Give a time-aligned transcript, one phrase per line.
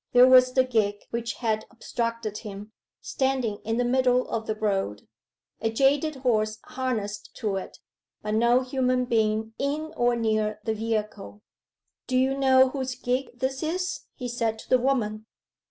[0.13, 5.07] There was the gig which had obstructed him, standing in the middle of the road;
[5.61, 7.77] a jaded horse harnessed to it,
[8.23, 11.43] but no human being in or near the vehicle.
[12.07, 15.27] 'Do you know whose gig this is?' he said to the woman.